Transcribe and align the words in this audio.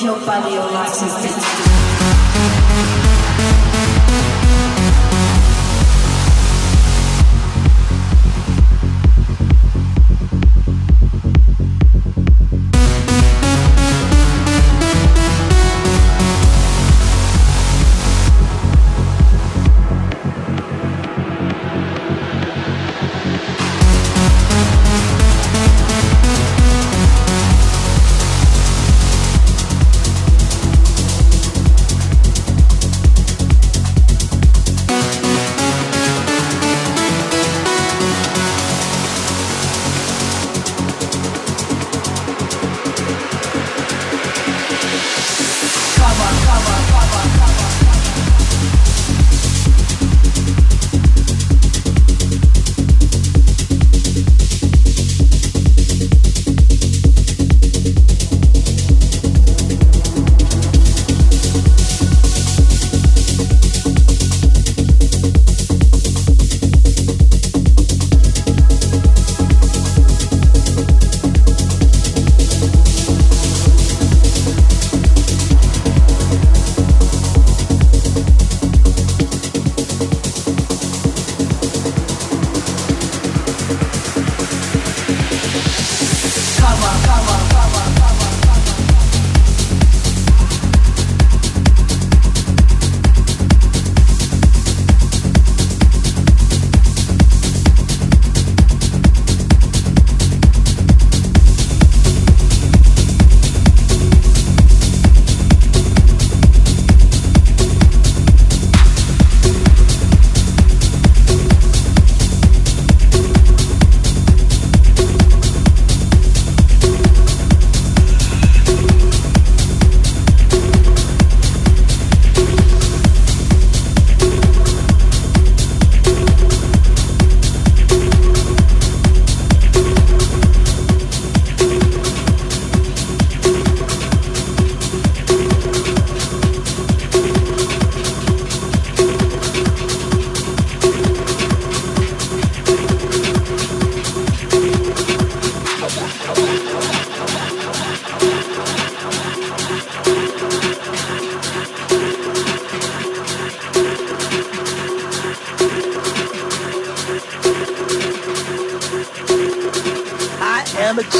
Your 0.05 0.19
body, 0.25 0.53
your 0.53 0.71
legs 0.71 1.01
and 1.01 1.44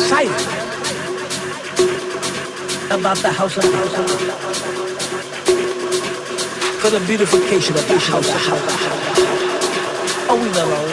excited 0.06 0.32
about 2.92 3.18
the 3.18 3.32
house 3.32 3.58
of 3.58 3.64
house 3.64 3.96
for 6.80 6.92
the 6.92 7.00
beautification 7.08 7.76
of 7.76 7.88
the 7.88 7.98
house 7.98 8.30
of 8.30 8.40
house. 8.46 8.62
Oh, 10.30 10.38
we 10.40 10.48
love 10.50 10.72
our 10.72 10.85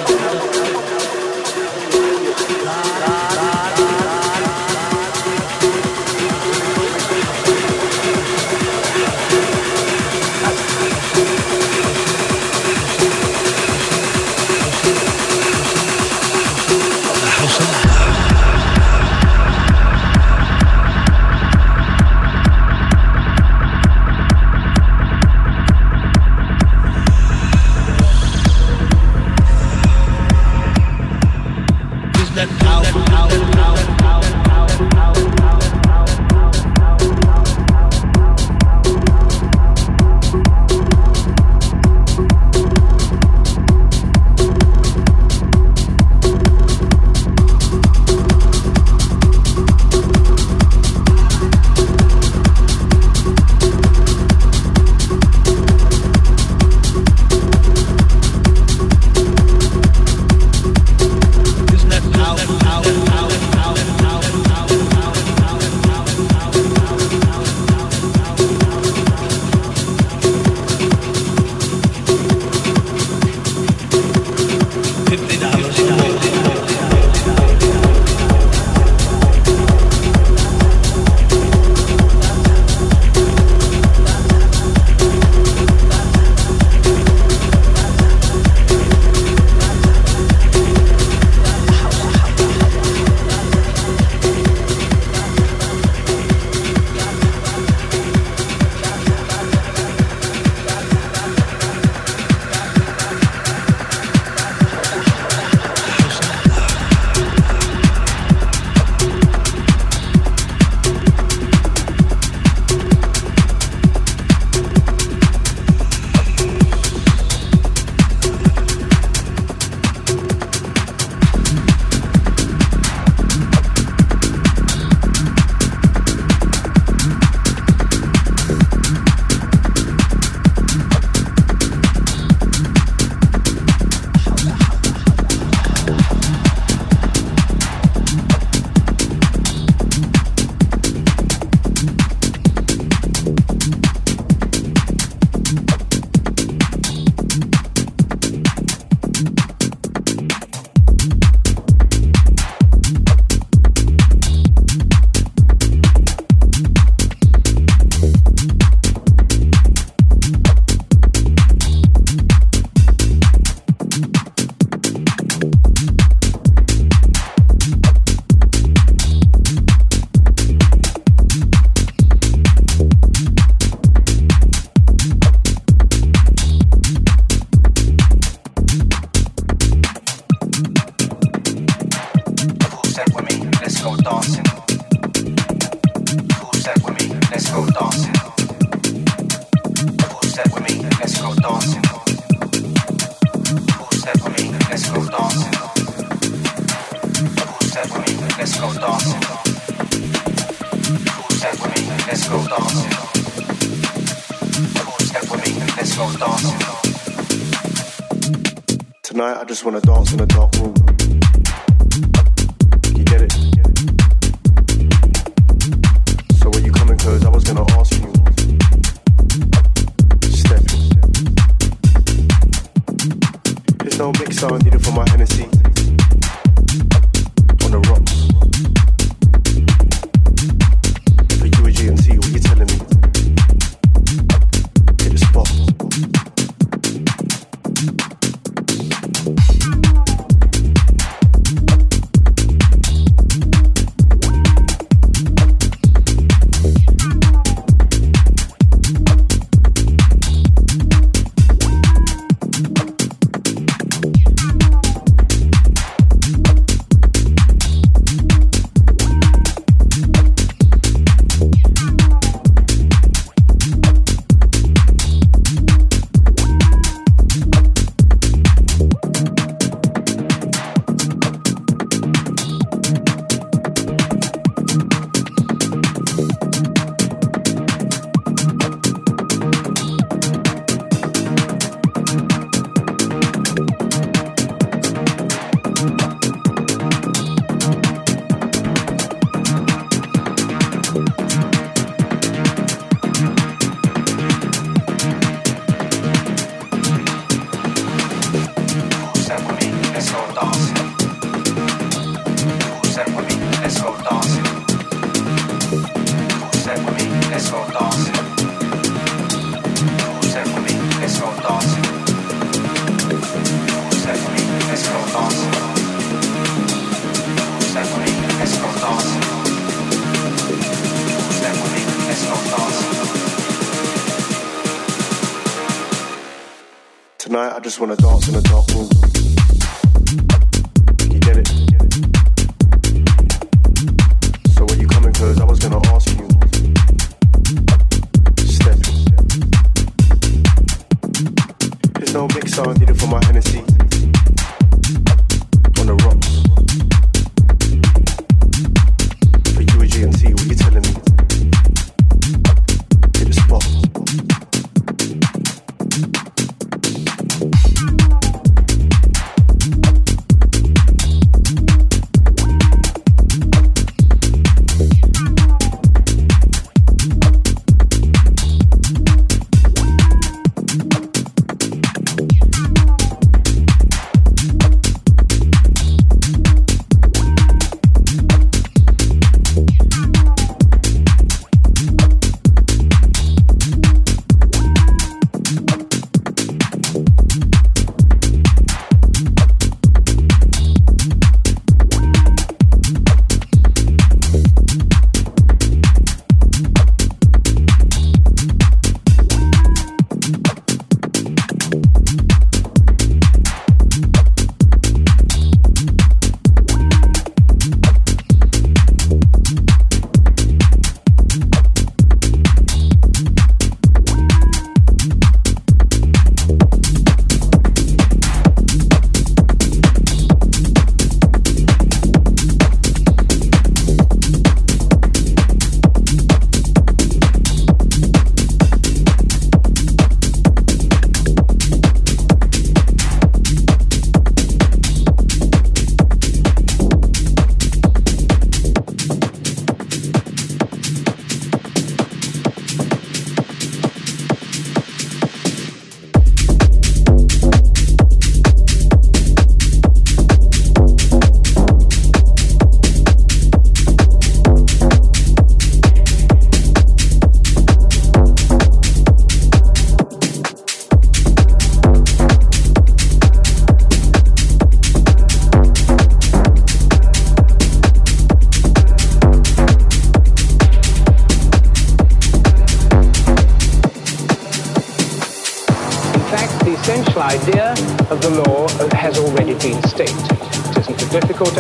just 327.73 327.81
want 327.81 327.99
to 327.99 328.02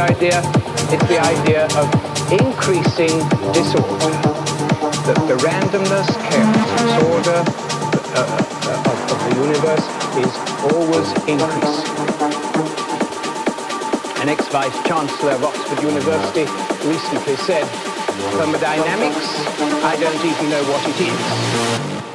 idea? 0.02 0.42
It's 0.90 1.06
the 1.06 1.20
idea 1.22 1.64
of 1.78 1.86
increasing 2.32 3.22
disorder. 3.54 4.12
The, 5.06 5.14
the 5.30 5.36
randomness, 5.38 6.08
chaos, 6.26 6.66
disorder 6.82 7.40
uh, 8.14 8.26
uh, 8.66 8.90
of, 8.90 8.98
of 9.12 9.18
the 9.26 9.34
universe 9.46 9.86
is 10.18 10.32
always 10.74 11.08
increasing. 11.30 11.92
An 14.22 14.28
ex-vice 14.28 14.78
chancellor 14.86 15.32
of 15.32 15.44
Oxford 15.44 15.82
University 15.82 16.46
recently 16.86 17.36
said, 17.36 17.66
thermodynamics, 18.36 19.28
I 19.82 19.96
don't 19.98 20.24
even 20.24 20.50
know 20.50 20.62
what 20.70 20.82
it 20.88 22.06
is. 22.06 22.11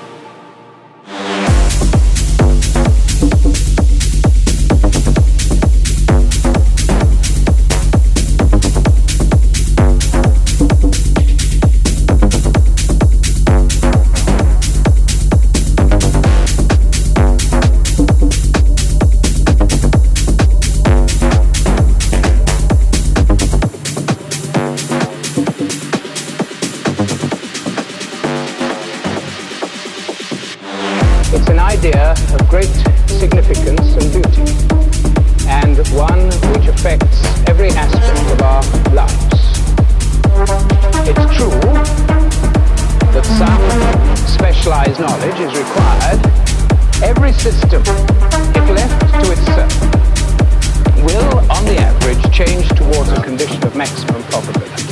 towards 53.07 53.19
a 53.19 53.23
condition 53.23 53.63
of 53.63 53.75
maximum 53.75 54.21
probability. 54.23 54.83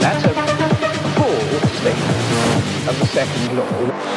That's 0.00 0.24
a 0.24 0.32
full 1.16 1.40
statement 1.80 2.88
of 2.88 2.98
the 2.98 3.06
second 3.06 3.56
law. 3.56 4.11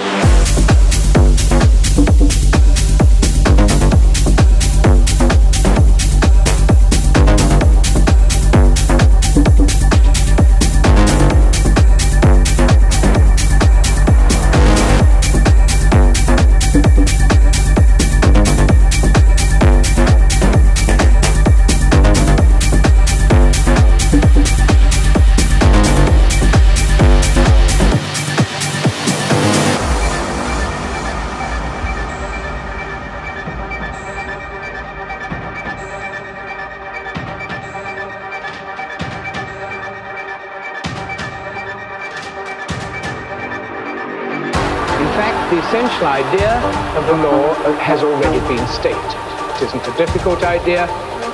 difficult 49.97 50.43
idea. 50.43 50.88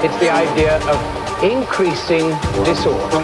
It's 0.06 0.18
the 0.20 0.30
idea 0.30 0.78
of 0.86 0.98
increasing 1.44 2.30
disorder. 2.64 3.22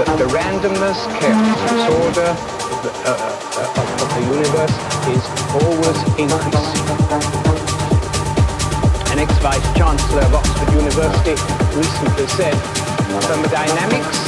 That 0.00 0.08
the 0.16 0.28
randomness, 0.32 0.96
chaos, 1.20 1.60
disorder 1.68 2.32
of 2.32 2.78
the, 2.80 2.92
uh, 3.04 3.12
uh, 3.12 3.76
uh 3.76 4.02
of 4.02 4.08
the 4.16 4.24
universe 4.32 4.76
is 5.12 5.24
always 5.60 5.98
increasing. 6.16 6.86
An 9.12 9.18
ex-vice 9.20 9.68
chancellor 9.76 10.22
of 10.22 10.34
Oxford 10.34 10.72
University 10.72 11.36
recently 11.76 12.26
said, 12.28 12.56
thermodynamics, 13.28 14.18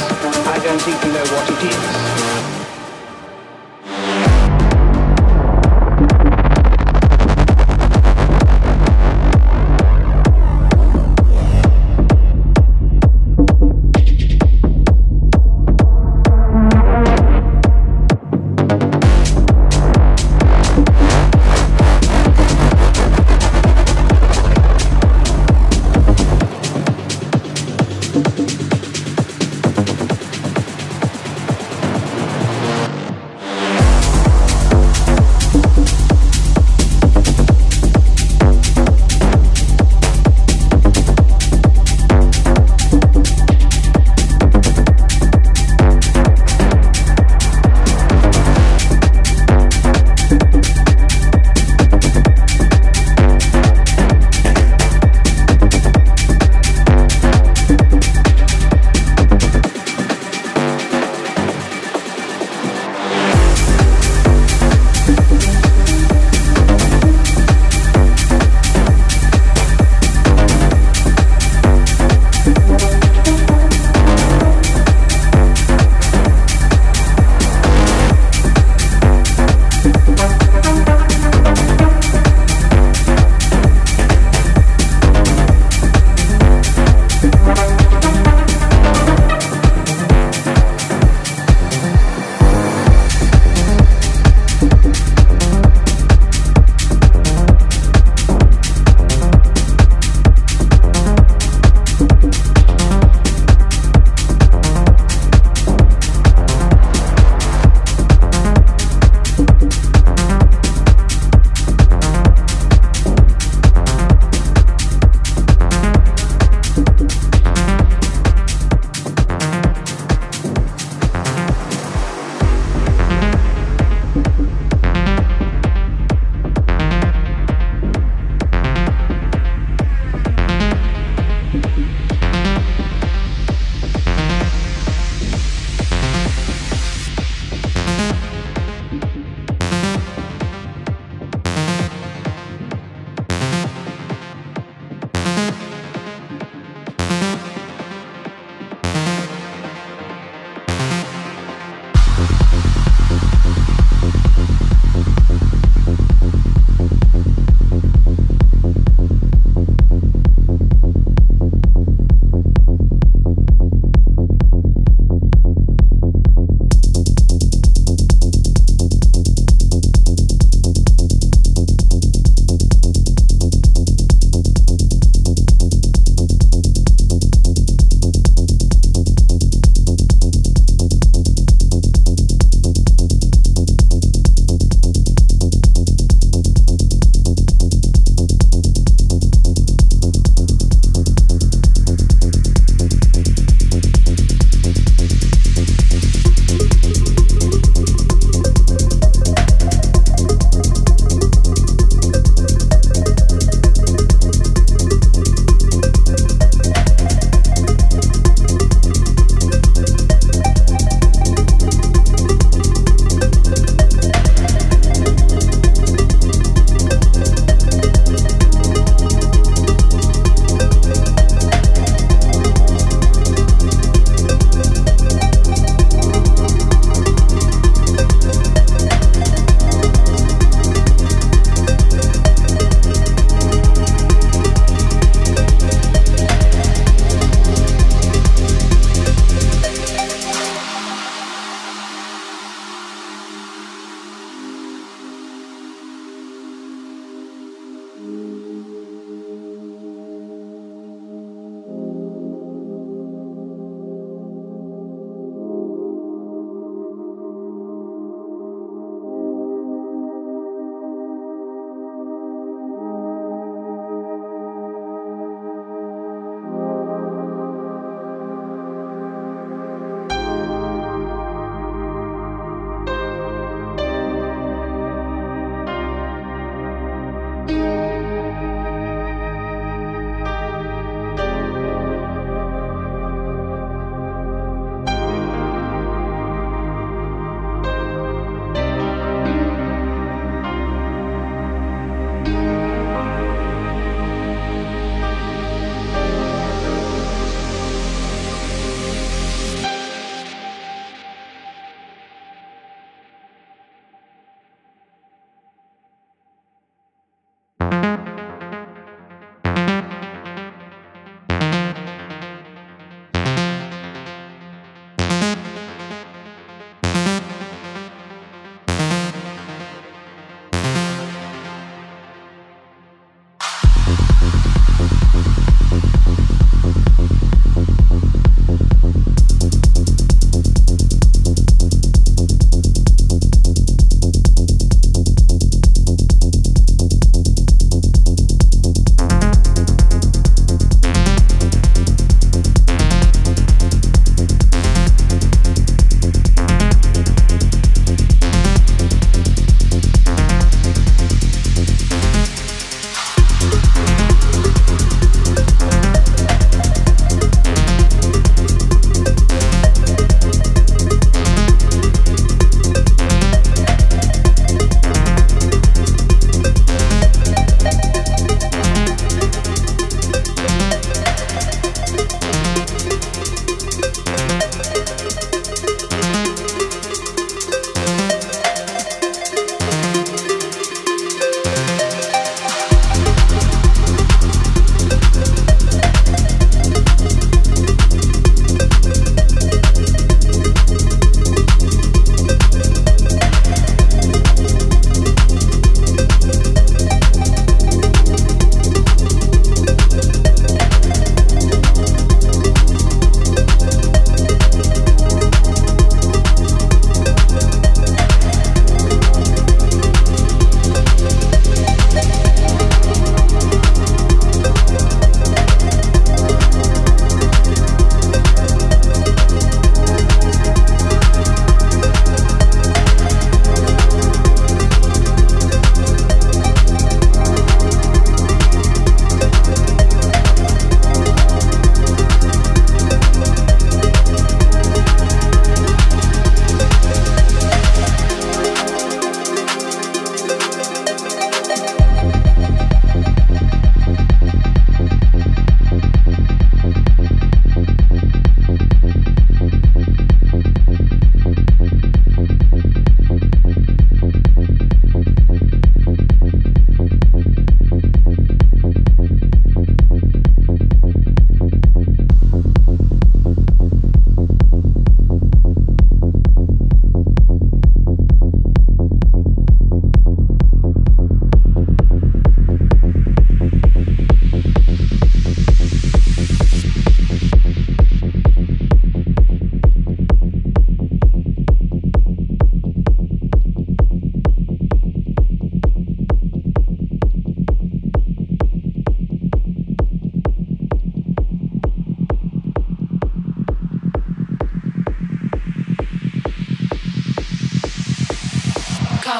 I 0.45 0.59
don't 0.61 0.87
even 0.87 1.09
know 1.13 1.25
what 1.33 1.49
it 1.49 1.61
is. 1.73 2.52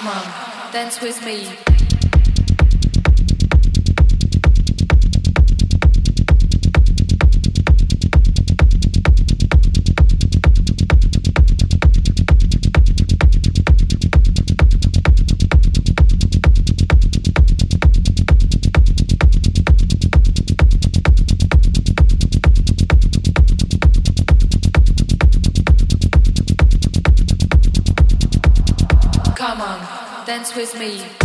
Come 0.03 0.17
on, 0.17 0.73
dance 0.73 0.99
with 0.99 1.23
me. 1.23 1.72
Dance 30.43 30.56
with 30.58 30.77
me. 30.77 31.22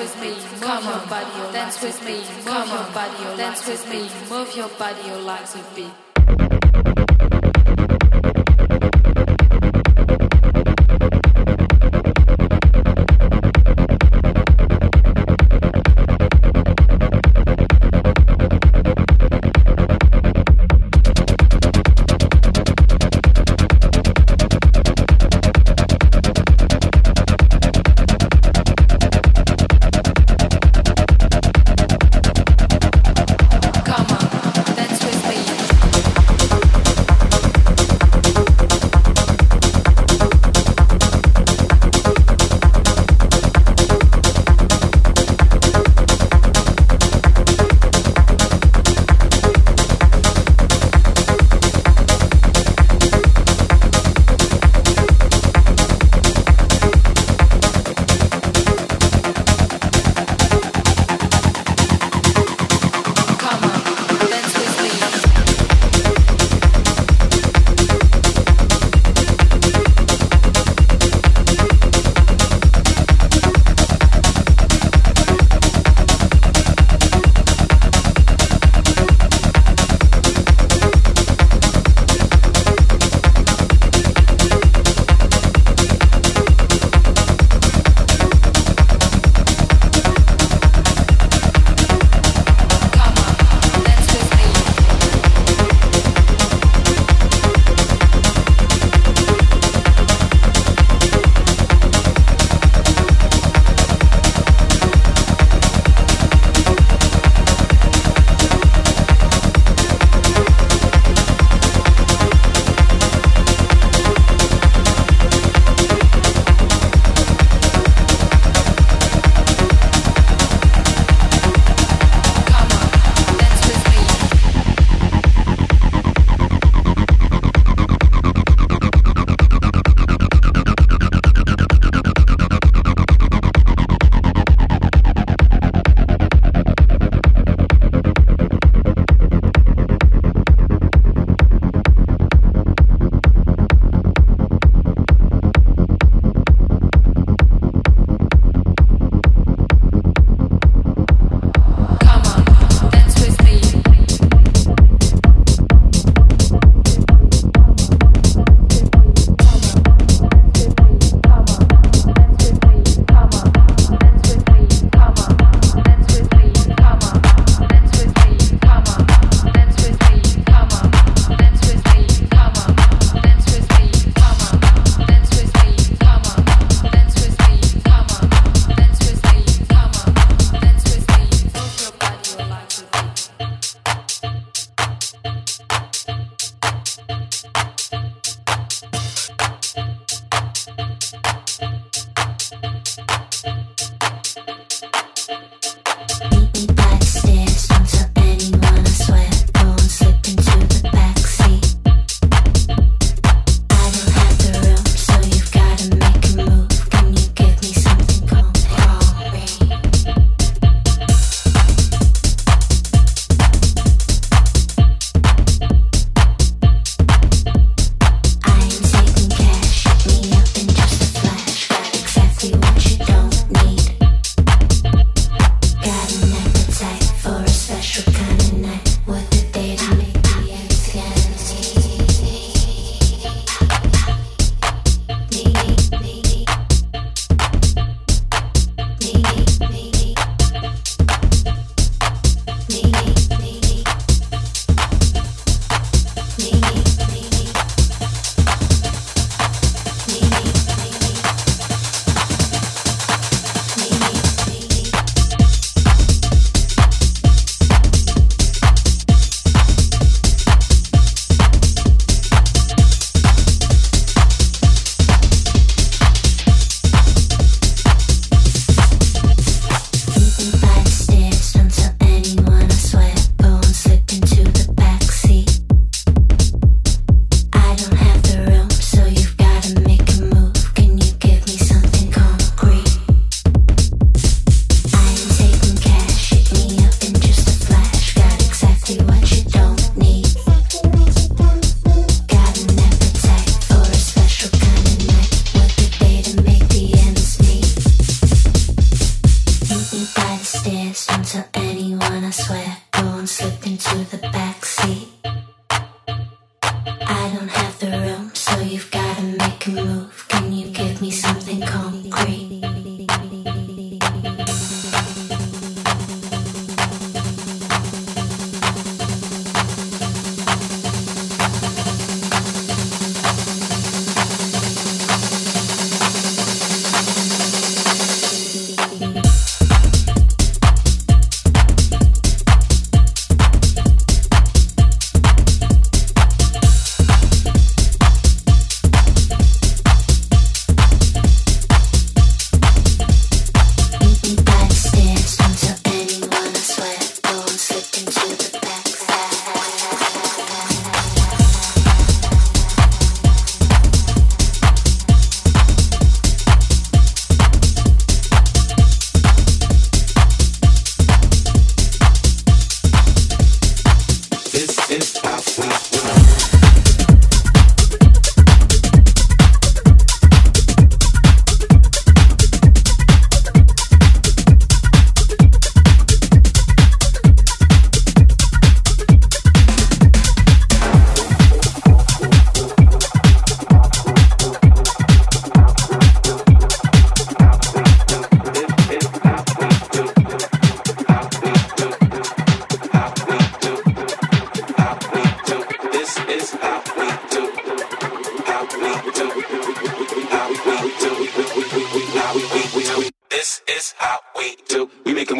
With 0.00 0.18
me. 0.20 0.30
Move 0.30 0.84
your 0.84 1.06
body, 1.08 1.52
dance 1.52 1.82
with 1.82 2.02
me. 2.04 2.16
Move 2.48 2.68
your 2.68 2.86
body, 2.94 3.36
dance 3.36 3.66
with 3.66 3.88
me. 3.90 4.08
Move 4.30 4.56
your 4.56 4.68
body, 4.70 5.02
your 5.06 5.20
legs 5.20 5.54
with 5.54 5.76
beat. 5.76 6.09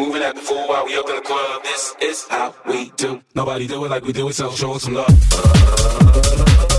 moving 0.01 0.23
at 0.23 0.33
the 0.33 0.41
fool 0.41 0.67
while 0.67 0.85
we 0.85 0.97
up 0.97 1.07
in 1.09 1.15
the 1.15 1.21
club. 1.21 1.61
This 1.63 1.95
is 2.01 2.27
how 2.27 2.55
we 2.67 2.91
do. 2.97 3.21
Nobody 3.35 3.67
do 3.67 3.85
it 3.85 3.89
like 3.89 4.03
we 4.03 4.13
do 4.13 4.29
it, 4.29 4.33
so 4.33 4.49
show 4.51 4.73
us 4.73 4.83
some 4.83 4.95
love. 4.95 6.70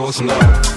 show 0.00 0.08
us 0.08 0.22
love. 0.22 0.69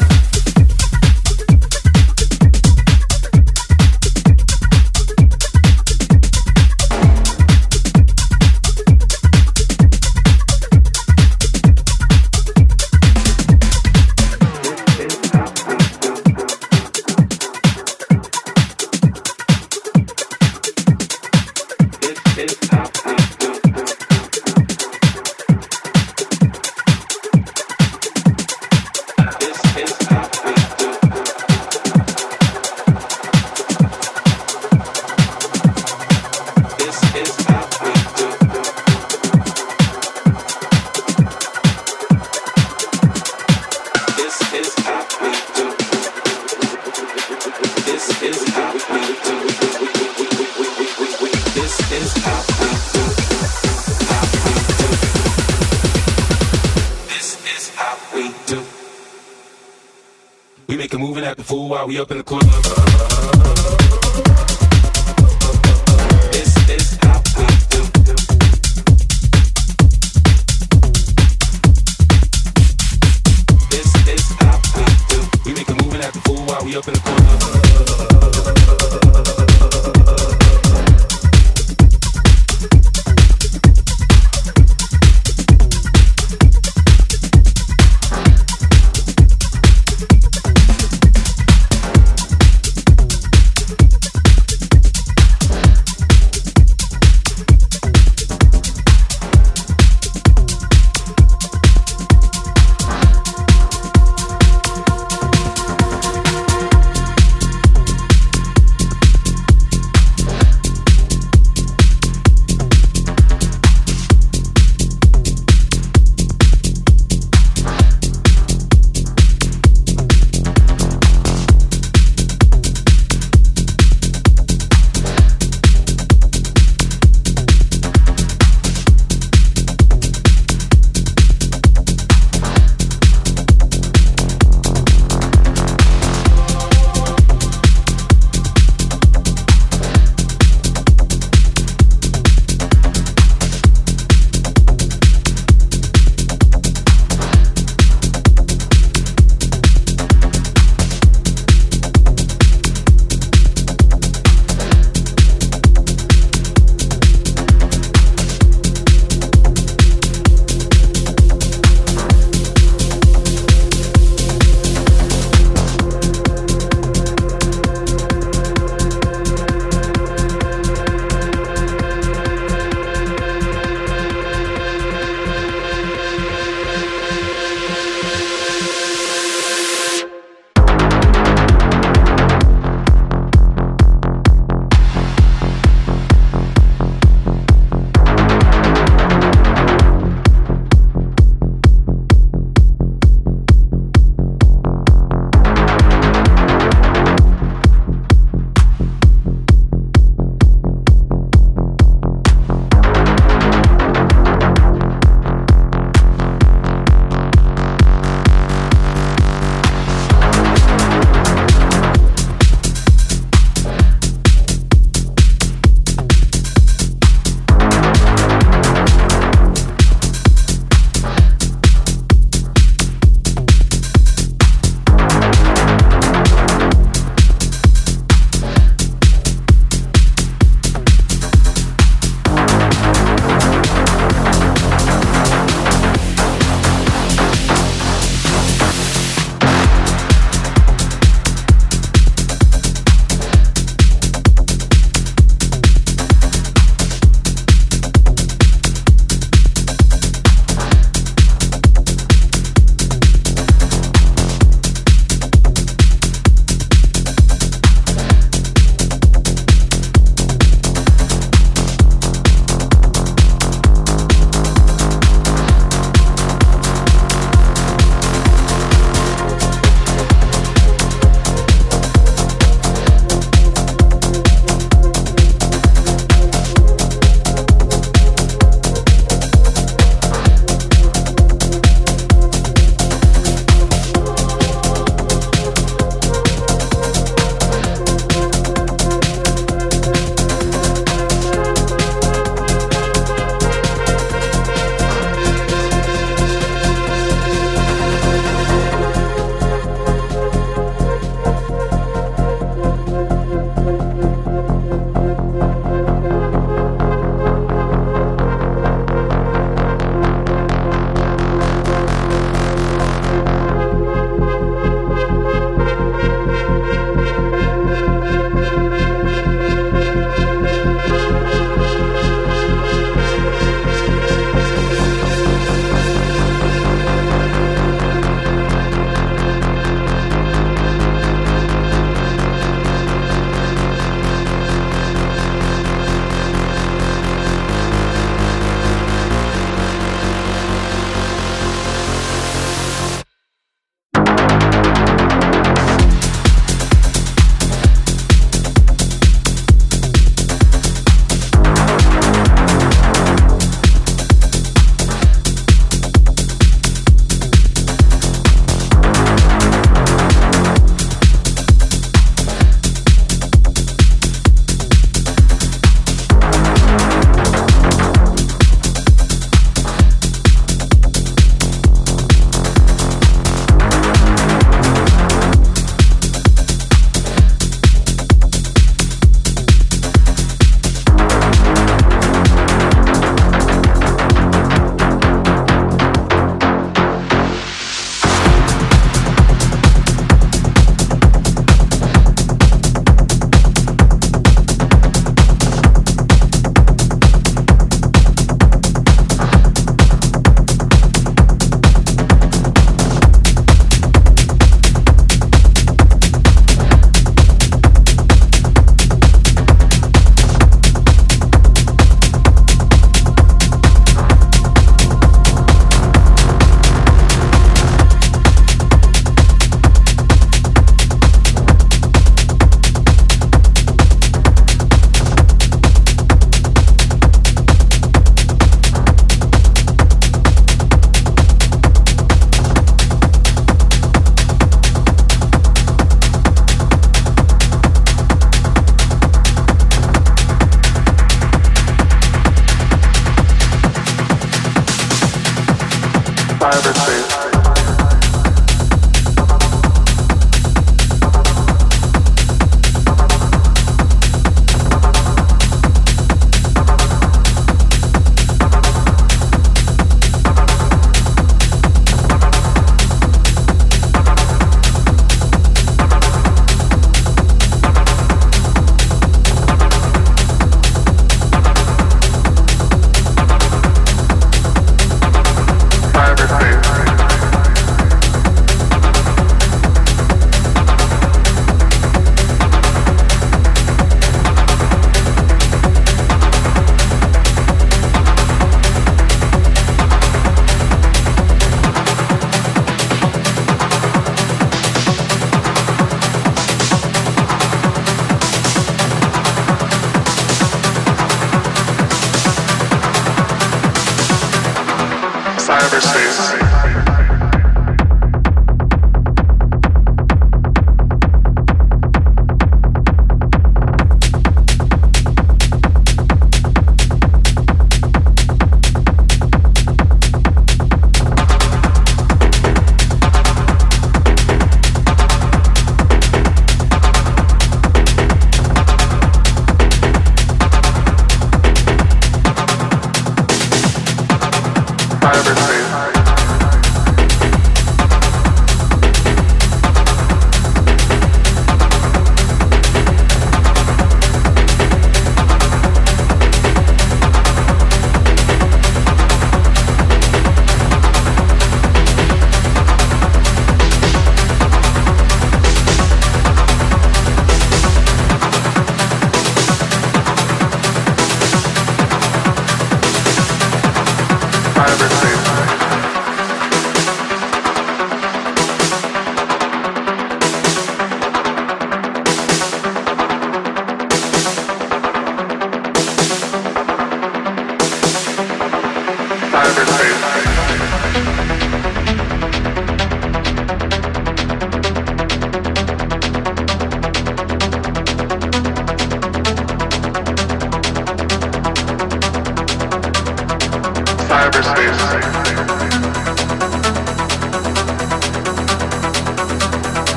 up 76.76 76.88
in 76.88 76.94
the 76.96 77.00
corner. 77.02 77.23